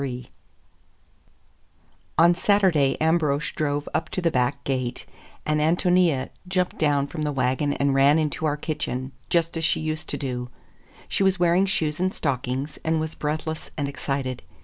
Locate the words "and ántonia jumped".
5.45-6.79